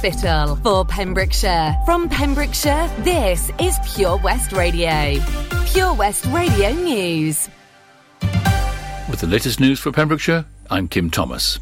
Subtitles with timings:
[0.00, 1.76] Spittal for Pembrokeshire.
[1.84, 5.22] From Pembrokeshire, this is Pure West Radio.
[5.66, 7.50] Pure West Radio News.
[9.10, 11.58] With the latest news for Pembrokeshire, I'm Kim Thomas.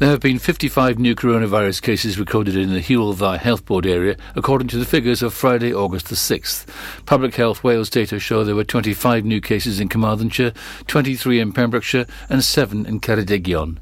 [0.00, 4.16] There have been 55 new coronavirus cases recorded in the Hywel Dda Health Board area,
[4.34, 6.66] according to the figures of Friday, August the 6th.
[7.04, 10.54] Public Health Wales data show there were 25 new cases in Carmarthenshire,
[10.86, 13.76] 23 in Pembrokeshire, and 7 in Ceredigion.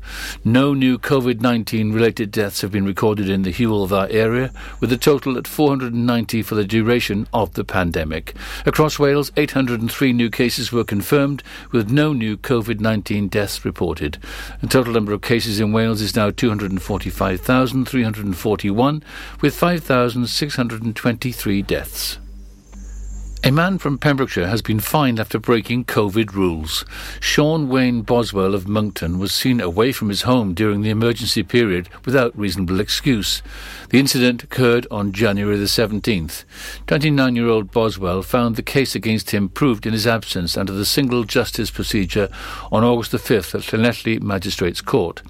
[0.45, 4.97] No new COVID-19 related deaths have been recorded in the Hywel Dda area, with a
[4.97, 8.35] total at 490 for the duration of the pandemic.
[8.67, 14.19] Across Wales, 803 new cases were confirmed, with no new COVID-19 deaths reported.
[14.61, 19.03] The total number of cases in Wales is now 245,341,
[19.41, 22.19] with 5,623 deaths.
[23.45, 26.85] A man from Pembrokeshire has been fined after breaking COVID rules.
[27.21, 31.89] Sean Wayne Boswell of Monkton was seen away from his home during the emergency period
[32.05, 33.41] without reasonable excuse.
[33.91, 36.45] The incident occurred on January the 17th.
[36.87, 41.71] 29-year-old Boswell found the case against him proved in his absence under the single justice
[41.71, 42.29] procedure
[42.71, 45.23] on August the 5th at Llanelli Magistrates Court.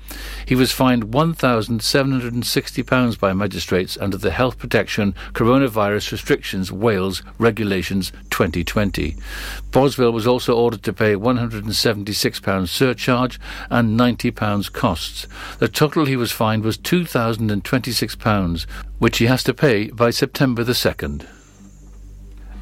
[0.45, 9.15] He was fined £1,760 by magistrates under the Health Protection Coronavirus Restrictions Wales Regulations 2020.
[9.71, 13.39] Boswell was also ordered to pay £176 surcharge
[13.71, 15.29] and £90 costs.
[15.59, 18.48] The total he was fined was £2,026
[18.99, 21.27] which he has to pay by September the 2nd.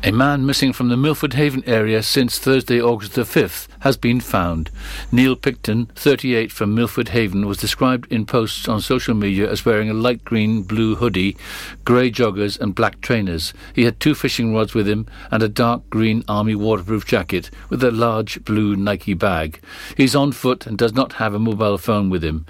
[0.06, 4.21] A man missing from the Milford Haven area since Thursday, August the 5th, has been
[4.21, 4.71] found.
[5.11, 9.91] Neil Picton, 38, from Milford Haven, was described in posts on social media as wearing
[9.91, 11.37] a light green blue hoodie,
[11.84, 13.53] grey joggers, and black trainers.
[13.75, 17.82] He had two fishing rods with him and a dark green army waterproof jacket with
[17.82, 19.61] a large blue Nike bag.
[19.97, 22.47] He's on foot and does not have a mobile phone with him.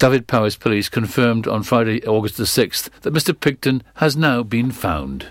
[0.00, 5.26] Dyfed-Powys Police confirmed on Friday, August the 6th, that Mr Picton has now been found.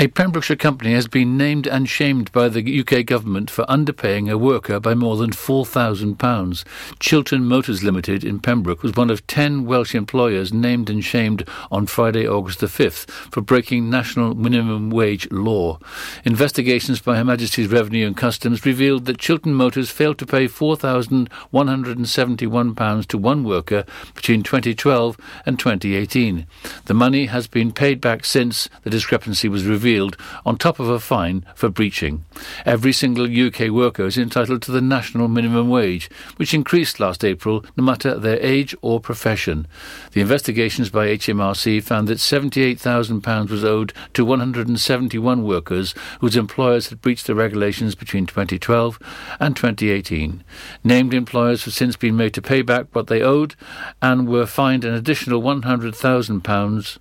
[0.00, 4.38] A Pembrokeshire company has been named and shamed by the UK government for underpaying a
[4.38, 6.64] worker by more than £4,000.
[7.00, 11.42] Chiltern Motors Limited in Pembroke was one of ten Welsh employers named and shamed
[11.72, 15.80] on Friday, August the 5th for breaking national minimum wage law.
[16.24, 23.06] Investigations by Her Majesty's Revenue and Customs revealed that Chiltern Motors failed to pay £4,171
[23.08, 26.46] to one worker between 2012 and 2018.
[26.84, 30.90] The money has been paid back since the discrepancy was revealed revealed on top of
[30.90, 32.22] a fine for breaching.
[32.66, 37.64] Every single UK worker is entitled to the national minimum wage, which increased last April
[37.74, 39.66] no matter their age or profession.
[40.12, 47.00] The investigations by HMRC found that £78,000 was owed to 171 workers whose employers had
[47.00, 48.98] breached the regulations between 2012
[49.40, 50.44] and 2018.
[50.84, 53.54] Named employers have since been made to pay back what they owed
[54.02, 56.98] and were fined an additional £100,000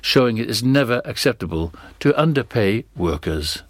[0.00, 3.62] showing it is never acceptable to underpay workers.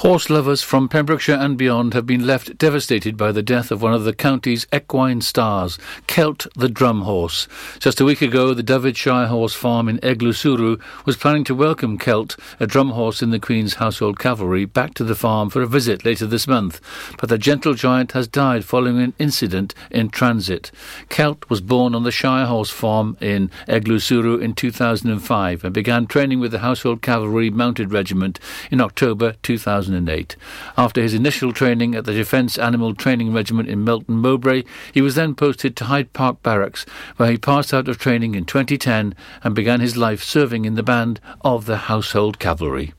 [0.00, 3.92] Horse lovers from Pembrokeshire and beyond have been left devastated by the death of one
[3.92, 5.78] of the county's equine stars,
[6.08, 7.46] Celt the drum horse.
[7.80, 11.98] Just a week ago, the Dyfed Shire Horse Farm in Eglwyswrw was planning to welcome
[11.98, 15.66] Celt, a drum horse in the Queen's Household Cavalry, back to the farm for a
[15.66, 16.80] visit later this month.
[17.18, 20.70] But the gentle giant has died following an incident in transit.
[21.10, 26.40] Celt was born on the Shire Horse Farm in Eglwyswrw in 2005 and began training
[26.40, 28.40] with the Household Cavalry Mounted Regiment
[28.70, 29.89] in October 2000.
[29.90, 30.36] 2008.
[30.76, 35.14] After his initial training at the Defence Animal Training Regiment in Melton Mowbray, he was
[35.14, 36.84] then posted to Hyde Park Barracks,
[37.16, 40.82] where he passed out of training in 2010 and began his life serving in the
[40.82, 42.92] band of the Household Cavalry.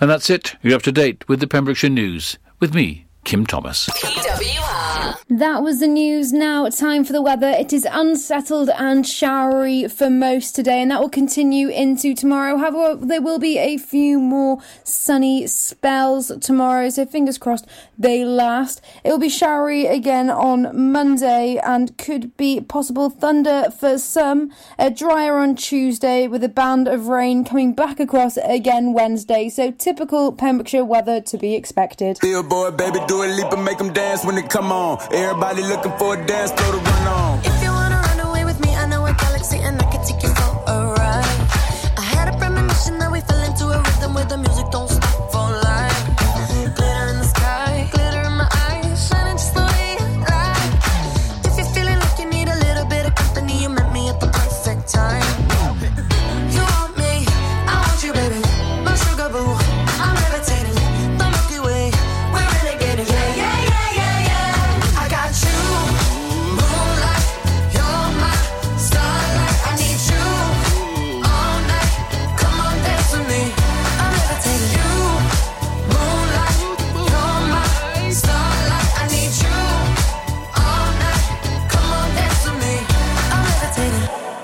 [0.00, 0.56] And that's it.
[0.62, 2.38] You're up to date with the Pembrokeshire News.
[2.58, 3.88] With me, Kim Thomas.
[3.88, 5.16] PWR.
[5.28, 6.32] That was the news.
[6.32, 7.48] Now, time for the weather.
[7.48, 12.58] It is unsettled and showery for most today, and that will continue into tomorrow.
[12.58, 17.66] However, there will be a few more sunny spells tomorrow, so fingers crossed
[17.96, 18.82] they last.
[19.04, 24.50] It will be showery again on Monday and could be possible thunder for some.
[24.78, 29.70] Uh, drier on Tuesday with a band of rain coming back across again Wednesday, so
[29.70, 32.18] typical Pembrokeshire weather to be expected.
[32.20, 34.98] Billboard, baby, do a leap and make them dance when they come on.
[35.12, 37.51] Everybody looking for a dance floor to run on.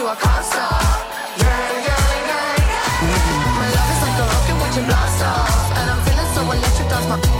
[0.00, 0.80] to a concert.
[1.36, 3.08] Yeah, yeah, yeah, yeah.
[3.60, 6.88] My love is like a rocket which you blast off, and I'm feeling so electric.
[6.88, 7.39] That's my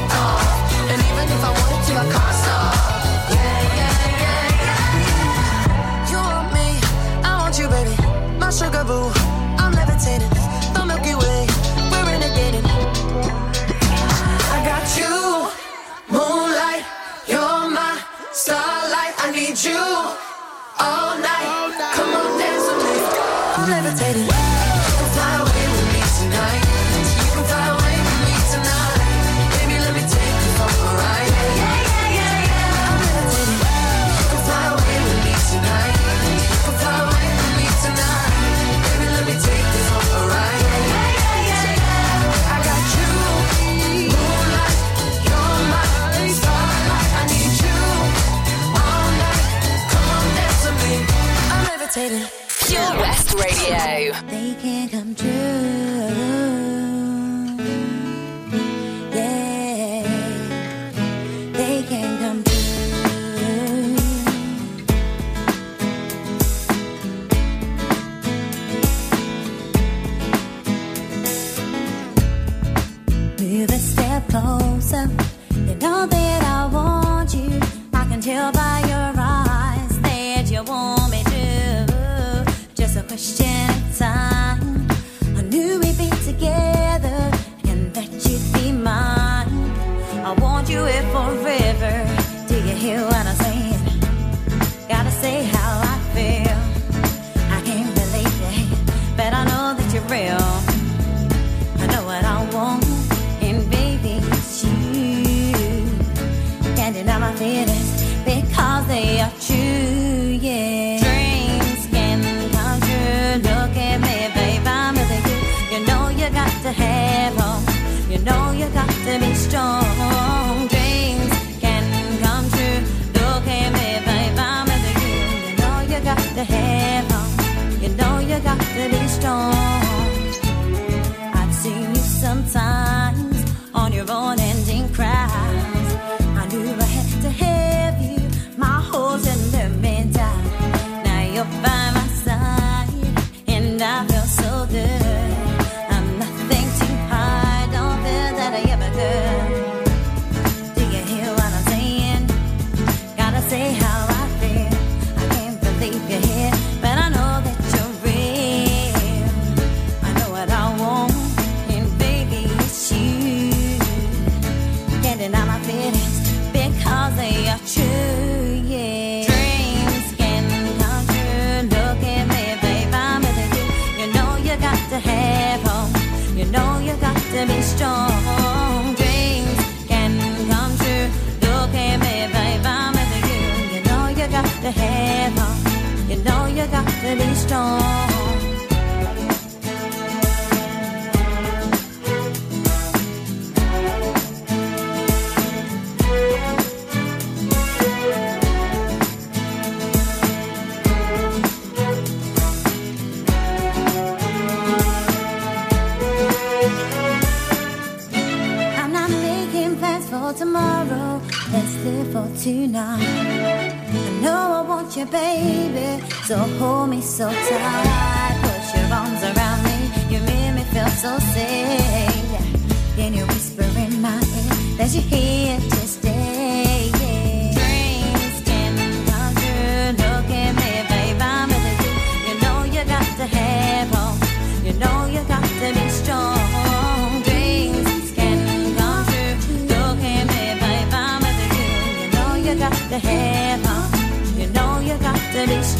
[51.93, 54.15] Pure West Radio.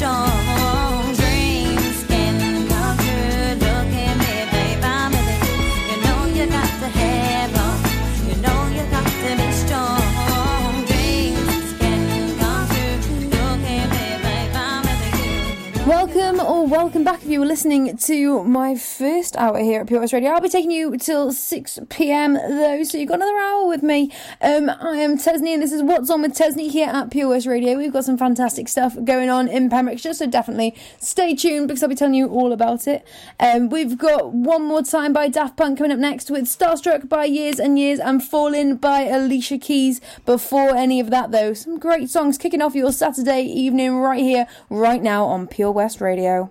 [0.01, 0.50] 张
[16.81, 20.31] Welcome back if you were listening to my first hour here at Pure West Radio.
[20.31, 24.11] I'll be taking you till 6 pm though, so you've got another hour with me.
[24.41, 27.47] Um, I am Tesni and this is What's On with Tesni here at Pure West
[27.47, 27.77] Radio.
[27.77, 31.91] We've got some fantastic stuff going on in Pembrokeshire, so definitely stay tuned because I'll
[31.91, 33.07] be telling you all about it.
[33.39, 37.27] Um, we've got One More Time by Daft Punk coming up next with Starstruck by
[37.27, 40.01] Years and Years and Falling by Alicia Keys.
[40.25, 44.47] Before any of that though, some great songs kicking off your Saturday evening right here,
[44.71, 46.51] right now on Pure West Radio.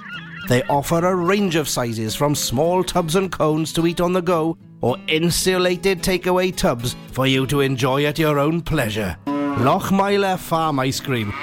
[0.47, 4.21] They offer a range of sizes from small tubs and cones to eat on the
[4.21, 9.17] go or insulated takeaway tubs for you to enjoy at your own pleasure.
[9.25, 11.33] Lochmeyler Farm Ice Cream.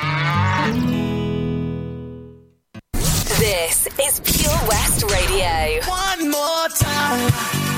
[3.39, 5.81] This is Pure West Radio.
[5.87, 7.78] One more time.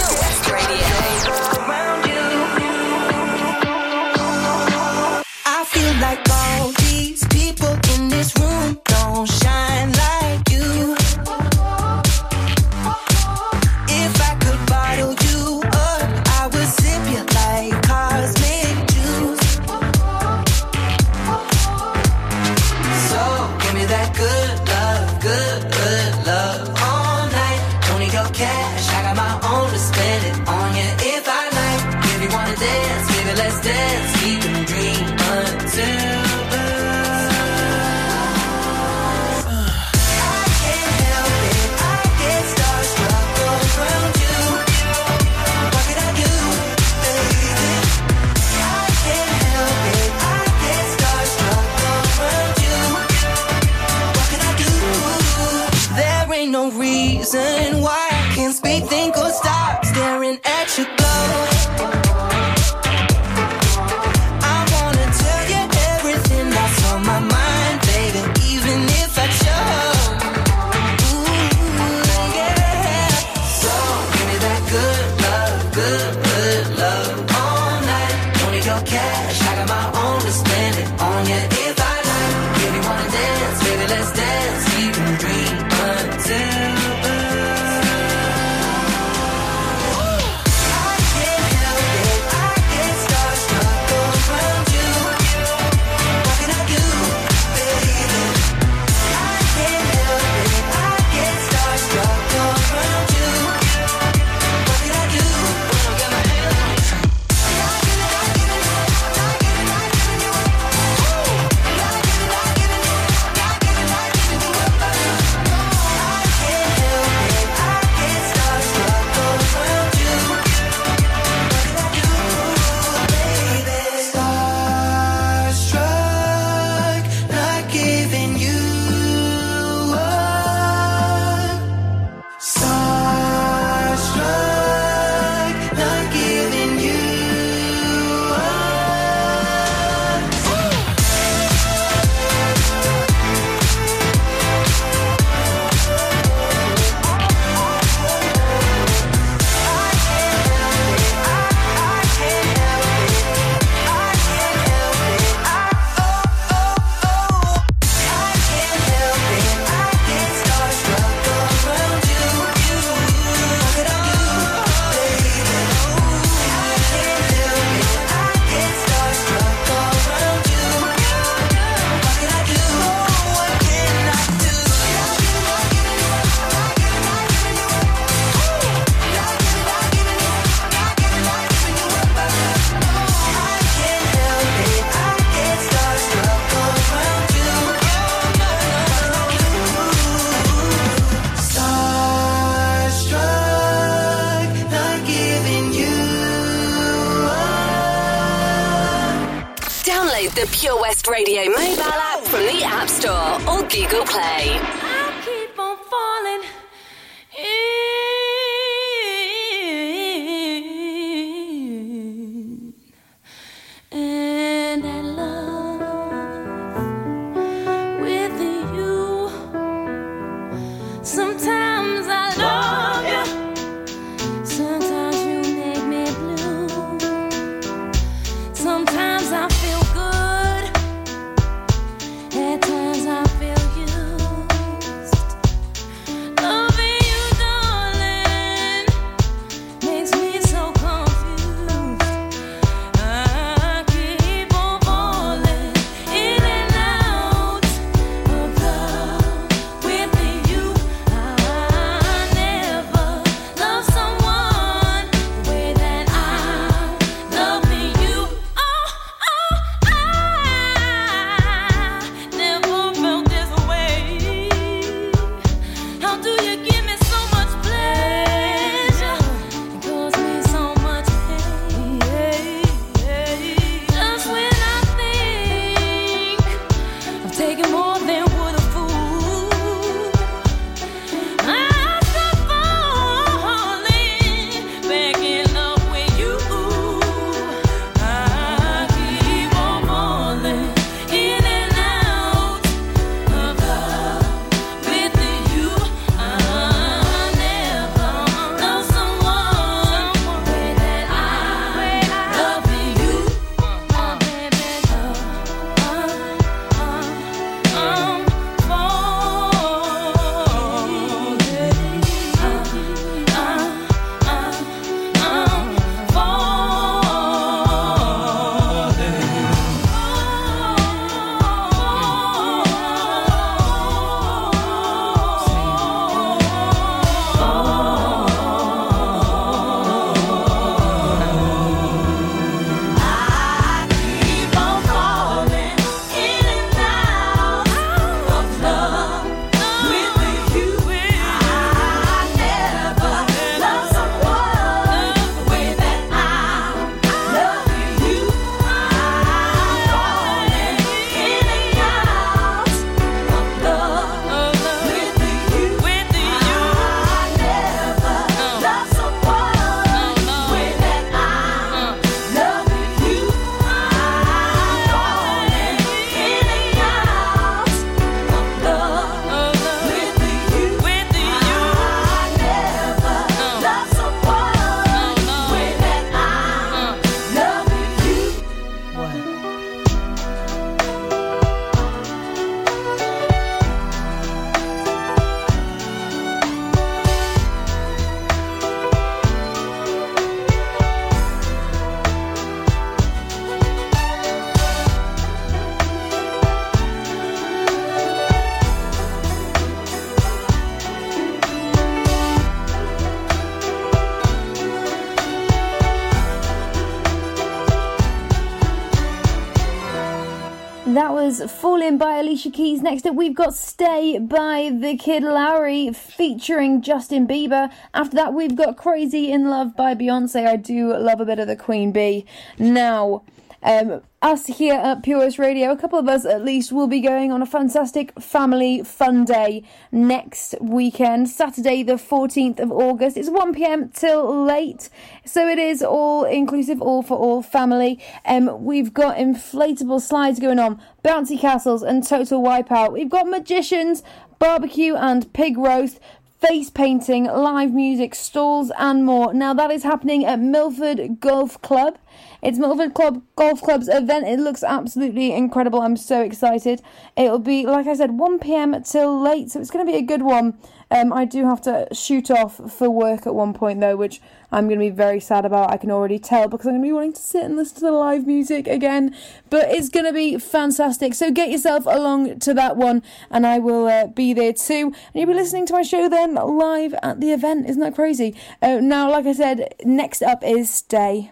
[411.91, 412.81] Falling by Alicia Keys.
[412.81, 417.69] Next up, we've got Stay by The Kid Laroi featuring Justin Bieber.
[417.93, 420.47] After that, we've got Crazy in Love by Beyonce.
[420.47, 422.25] I do love a bit of the Queen Bee.
[422.57, 423.23] Now,
[423.63, 426.99] um, us here at Pure West Radio, a couple of us at least, will be
[426.99, 433.17] going on a fantastic family fun day next weekend, Saturday the 14th of August.
[433.17, 434.89] It's 1pm till late,
[435.25, 437.99] so it is all inclusive, all for all family.
[438.25, 442.93] Um, we've got inflatable slides going on, bouncy castles, and total wipeout.
[442.93, 444.03] We've got magicians,
[444.39, 445.99] barbecue, and pig roast
[446.41, 449.31] face painting, live music, stalls, and more.
[449.31, 451.99] Now, that is happening at Milford Golf Club.
[452.41, 454.27] It's Milford Club Golf Club's event.
[454.27, 455.81] It looks absolutely incredible.
[455.81, 456.81] I'm so excited.
[457.15, 460.01] It'll be, like I said, 1 pm till late, so it's going to be a
[460.01, 460.57] good one.
[460.89, 464.67] Um, I do have to shoot off for work at one point though, which I'm
[464.67, 465.71] going to be very sad about.
[465.71, 467.85] I can already tell because I'm going to be wanting to sit and listen to
[467.85, 469.15] the live music again.
[469.49, 471.13] But it's going to be fantastic.
[471.13, 474.93] So get yourself along to that one, and I will uh, be there too.
[474.93, 477.69] And you'll be listening to my show then live at the event.
[477.69, 478.35] Isn't that crazy?
[478.61, 481.31] Uh, now, like I said, next up is Stay.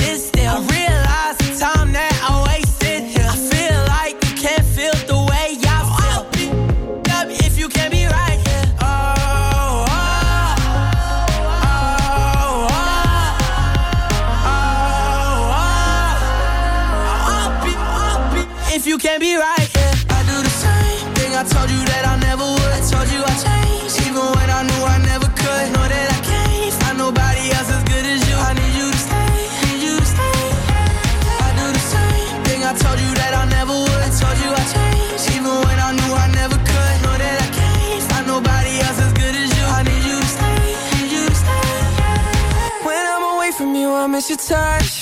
[44.51, 45.00] touch.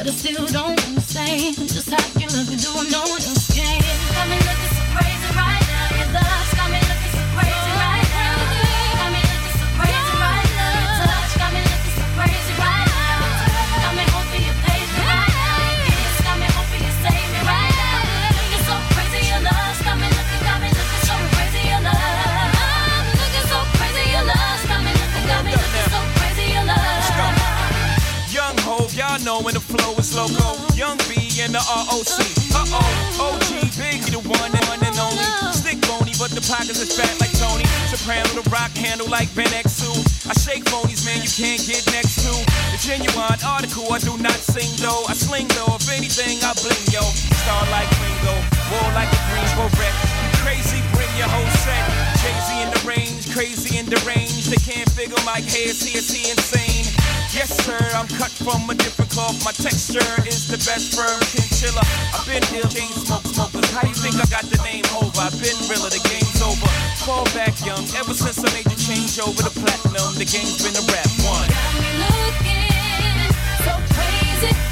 [0.00, 3.82] But I still don't understand just how you love me, doing no one else can.
[4.16, 4.79] I've been looking.
[30.10, 32.18] Flex logo, Young B and the ROC.
[32.54, 35.22] Uh oh, OG, Biggie, the one and one and only.
[35.54, 37.64] Stick bony, but the pockets is fat like Tony.
[37.86, 39.86] Soprano, the rock handle like Ben X2.
[40.26, 42.32] I shake bonies, man, you can't get next to.
[42.74, 45.06] The genuine article, I do not sing though.
[45.06, 47.02] I sling though, if anything, I bling yo.
[47.46, 48.34] Star like Ringo,
[48.74, 49.94] war like a Greensboro wreck.
[50.42, 51.86] Crazy, bring your whole set.
[52.18, 54.50] Crazy in the range, crazy in the range.
[54.50, 57.09] They can't figure my head, see, is he insane?
[57.30, 59.38] Yes, sir, I'm cut from a different cloth.
[59.44, 61.82] My texture is the best firm chinchilla.
[62.10, 63.70] I've been ill, chain smoke smokers.
[63.70, 65.14] How you think I got the name over?
[65.14, 66.66] I've been realer, the game's over.
[67.06, 70.74] Fall back young, ever since I made the change over the platinum, the game's been
[70.74, 71.46] a rap one.
[71.46, 73.30] Got me looking
[73.62, 74.69] so crazy.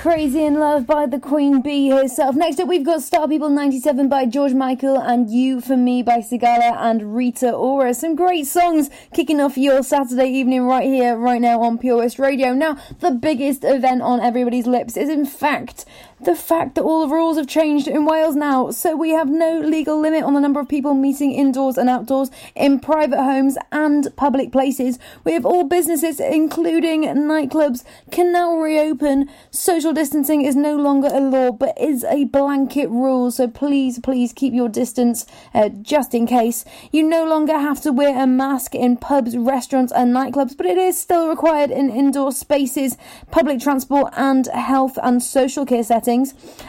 [0.00, 2.34] Crazy in Love by the Queen Bee herself.
[2.34, 6.20] Next up, we've got Star People 97 by George Michael and You for Me by
[6.20, 7.92] Sigala and Rita Ora.
[7.92, 12.18] Some great songs kicking off your Saturday evening right here, right now on Pure West
[12.18, 12.54] Radio.
[12.54, 15.84] Now, the biggest event on everybody's lips is, in fact,
[16.22, 19.58] the fact that all the rules have changed in Wales now, so we have no
[19.60, 24.14] legal limit on the number of people meeting indoors and outdoors in private homes and
[24.16, 24.98] public places.
[25.24, 29.30] We have all businesses, including nightclubs, can now reopen.
[29.50, 34.34] Social distancing is no longer a law, but is a blanket rule, so please, please
[34.34, 36.66] keep your distance uh, just in case.
[36.92, 40.76] You no longer have to wear a mask in pubs, restaurants, and nightclubs, but it
[40.76, 42.98] is still required in indoor spaces,
[43.30, 46.09] public transport, and health and social care settings.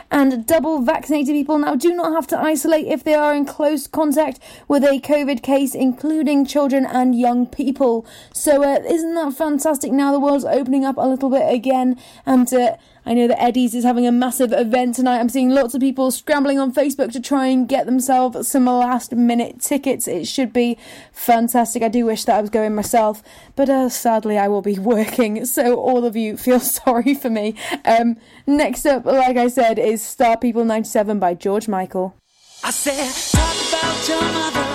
[0.10, 3.88] And double vaccinated people now do not have to isolate if they are in close
[3.88, 8.06] contact with a COVID case, including children and young people.
[8.34, 9.92] So, uh, isn't that fantastic?
[9.92, 12.76] Now the world's opening up a little bit again, and uh,
[13.06, 15.20] I know that Eddie's is having a massive event tonight.
[15.20, 19.14] I'm seeing lots of people scrambling on Facebook to try and get themselves some last
[19.14, 20.08] minute tickets.
[20.08, 20.78] It should be
[21.12, 21.82] fantastic.
[21.82, 23.24] I do wish that I was going myself,
[23.56, 25.46] but uh, sadly I will be working.
[25.46, 27.56] So all of you feel sorry for me.
[27.86, 32.16] Um, next up, like I said, is Star People 97 by George Michael.
[32.64, 34.68] I said, talk about your mother,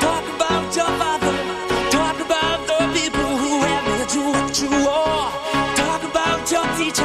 [0.00, 5.30] talk about your father, talk about the people who have made you what you are.
[5.76, 7.04] Talk about your teacher,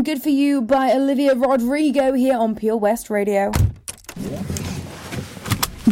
[0.00, 3.50] and Good for You by Olivia Rodrigo here on Pure West Radio.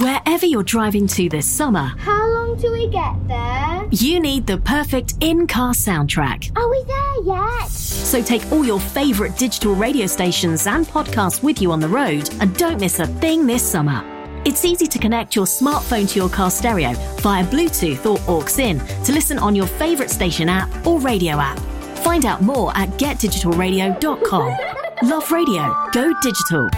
[0.01, 3.87] Wherever you're driving to this summer, How long till we get there?
[3.91, 6.57] you need the perfect in car soundtrack.
[6.57, 7.69] Are we there yet?
[7.69, 12.31] So take all your favourite digital radio stations and podcasts with you on the road
[12.41, 14.03] and don't miss a thing this summer.
[14.47, 18.79] It's easy to connect your smartphone to your car stereo via Bluetooth or aux in
[19.05, 21.61] to listen on your favourite station app or radio app.
[22.09, 24.57] Find out more at getdigitalradio.com.
[25.03, 25.91] Love radio.
[25.93, 26.71] Go digital.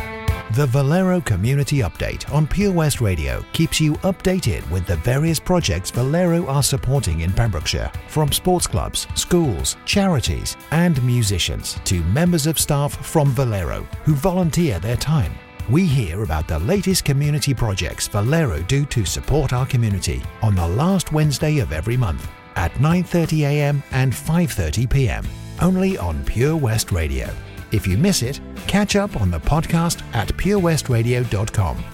[0.57, 5.93] The Valero Community Update on Pure West Radio keeps you updated with the various projects
[5.93, 12.59] Valero are supporting in Pembrokeshire, from sports clubs, schools, charities, and musicians to members of
[12.59, 15.33] staff from Valero who volunteer their time.
[15.71, 20.67] We hear about the latest community projects Valero do to support our community on the
[20.67, 23.83] last Wednesday of every month at 9:30 a.m.
[23.93, 25.25] and 5:30 p.m.
[25.61, 27.29] only on Pure West Radio.
[27.73, 31.85] If you miss it, catch up on the podcast at purewestradio.com.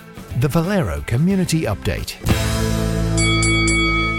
[0.41, 2.17] The Valero Community Update.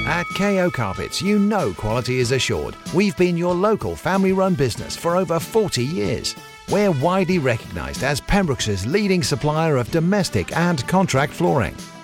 [0.08, 2.76] At KO Carpets, you know quality is assured.
[2.94, 6.36] We've been your local family run business for over 40 years.
[6.72, 11.76] We're widely recognised as Pembrokeshire's leading supplier of domestic and contract flooring.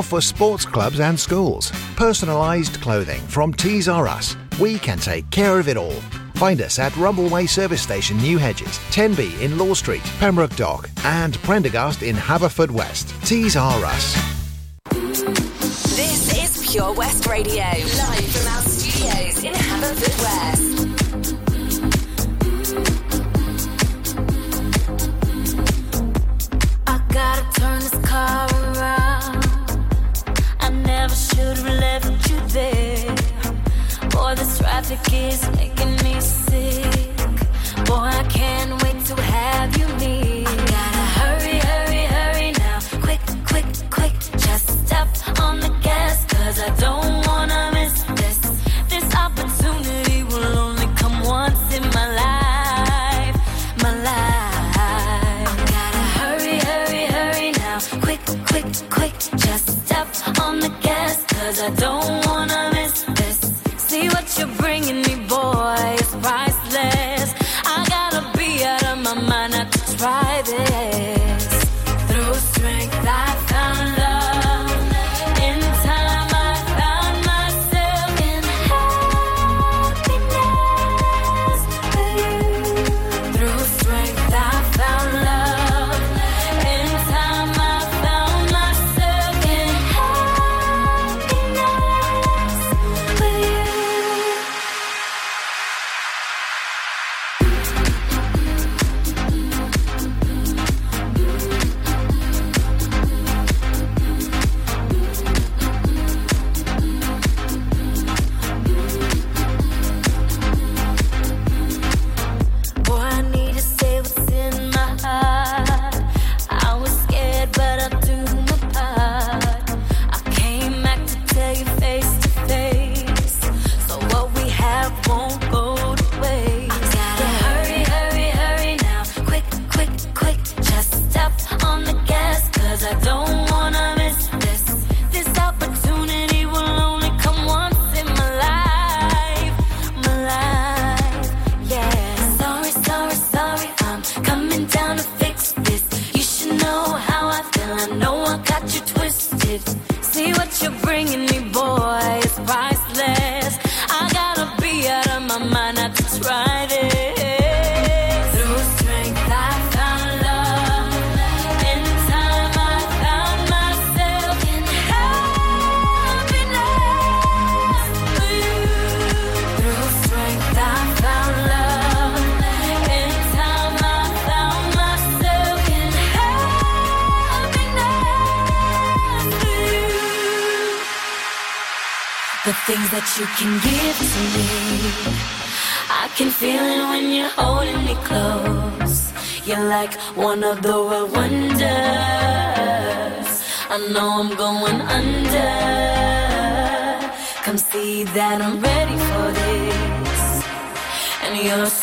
[0.00, 1.72] for sports clubs and schools.
[1.96, 4.36] Personalised clothing from Tees R Us.
[4.60, 6.00] We can take care of it all.
[6.36, 11.36] Find us at Rumbleway Service Station, New Hedges, 10B in Law Street, Pembroke Dock, and
[11.42, 13.26] Prendergast in Haverfordwest.
[13.26, 14.14] Tees R Us.
[15.96, 20.70] This is Pure West Radio, live from our studios in Haverfordwest.
[26.86, 29.01] I gotta turn this car around.
[31.34, 33.14] Should have left you there.
[34.10, 37.16] Boy, this traffic is making me sick.
[37.86, 40.46] Boy, I can't wait to have you near.
[40.46, 42.78] I gotta hurry, hurry, hurry now.
[43.00, 44.12] Quick, quick, quick.
[44.46, 44.92] Just
[45.40, 47.21] on the gas, cause I don't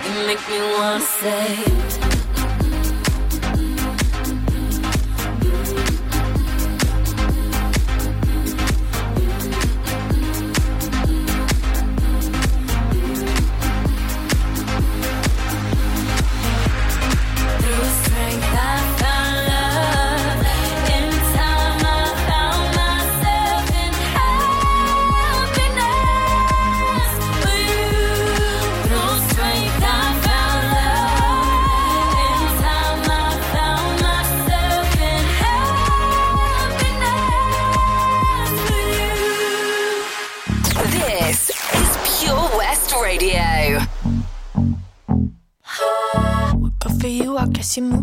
[0.05, 1.68] You make me wanna say.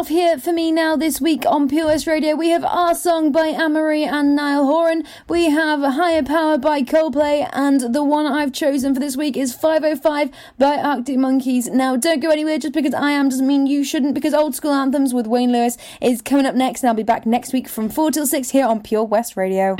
[0.00, 3.30] off here for me now this week on Pure West Radio, we have Our Song
[3.30, 5.04] by Anne-Marie and Niall Horan.
[5.28, 9.54] We have Higher Power by Coldplay, and the one I've chosen for this week is
[9.54, 11.68] 505 by Arctic Monkeys.
[11.68, 14.72] Now, don't go anywhere just because I am doesn't mean you shouldn't, because Old School
[14.72, 17.90] Anthems with Wayne Lewis is coming up next, and I'll be back next week from
[17.90, 19.76] 4 till 6 here on Pure West Radio.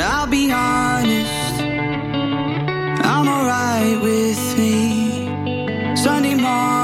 [0.00, 0.87] I'll be honest,
[3.18, 5.96] I'm alright with me.
[5.96, 6.77] Sunday mornings,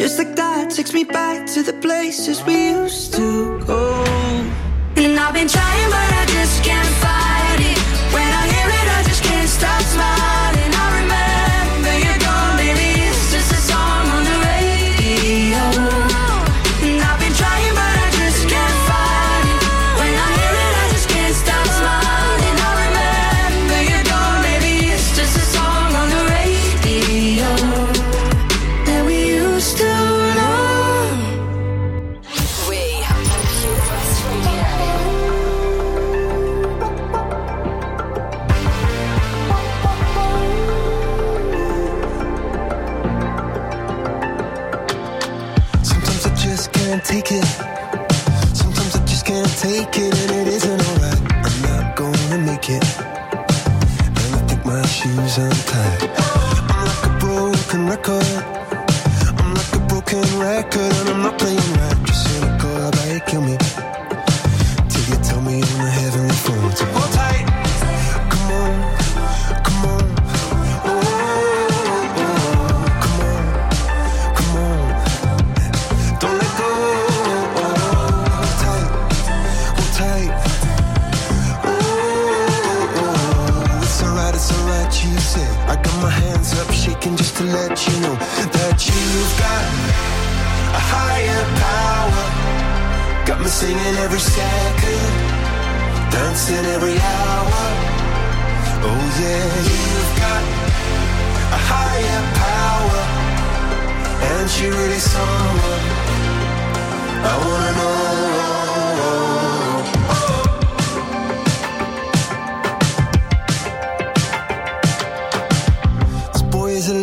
[0.00, 4.02] Just like that takes me back to the places we used to go.
[4.96, 7.19] And I've been trying, but I just can't find.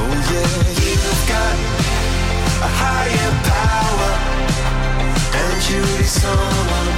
[0.00, 1.56] Oh yeah, you've got
[2.62, 4.12] a higher power,
[5.40, 6.94] and you someone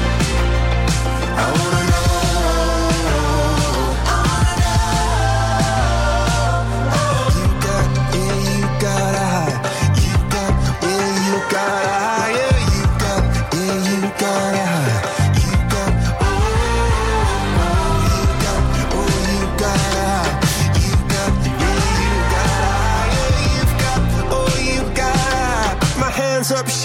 [1.37, 1.90] I wanna.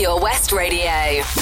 [0.00, 1.39] Pure West Radio.